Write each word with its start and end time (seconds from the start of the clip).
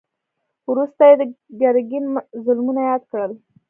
وروسته 0.71 1.03
يې 1.09 1.15
د 1.19 1.23
ګرګين 1.61 2.05
ظلمونه 2.45 2.81
ياد 2.89 3.01
کړل. 3.11 3.31